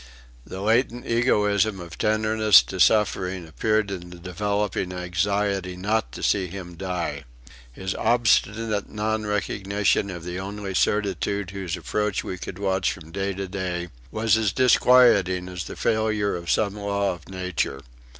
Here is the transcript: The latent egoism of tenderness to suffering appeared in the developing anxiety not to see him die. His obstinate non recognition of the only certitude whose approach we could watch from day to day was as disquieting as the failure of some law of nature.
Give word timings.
The 0.47 0.61
latent 0.61 1.05
egoism 1.05 1.79
of 1.79 1.95
tenderness 1.95 2.63
to 2.63 2.79
suffering 2.79 3.47
appeared 3.47 3.91
in 3.91 4.09
the 4.09 4.17
developing 4.17 4.91
anxiety 4.91 5.75
not 5.77 6.11
to 6.13 6.23
see 6.23 6.47
him 6.47 6.73
die. 6.73 7.23
His 7.71 7.93
obstinate 7.93 8.89
non 8.89 9.27
recognition 9.27 10.09
of 10.09 10.23
the 10.23 10.39
only 10.39 10.73
certitude 10.73 11.51
whose 11.51 11.77
approach 11.77 12.23
we 12.23 12.39
could 12.39 12.57
watch 12.57 12.91
from 12.91 13.11
day 13.11 13.35
to 13.35 13.47
day 13.47 13.89
was 14.09 14.37
as 14.37 14.51
disquieting 14.53 15.47
as 15.47 15.65
the 15.65 15.75
failure 15.75 16.35
of 16.35 16.49
some 16.49 16.73
law 16.77 17.11
of 17.13 17.29
nature. 17.29 17.79